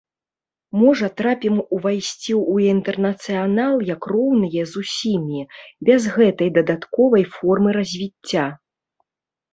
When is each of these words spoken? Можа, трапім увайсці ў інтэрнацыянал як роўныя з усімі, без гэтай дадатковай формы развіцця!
Можа, 0.83 1.07
трапім 1.19 1.57
увайсці 1.75 2.33
ў 2.53 2.71
інтэрнацыянал 2.75 3.75
як 3.91 4.07
роўныя 4.15 4.63
з 4.71 4.75
усімі, 4.83 5.45
без 5.91 6.01
гэтай 6.17 6.49
дадатковай 6.57 7.23
формы 7.35 7.69
развіцця! 7.79 8.47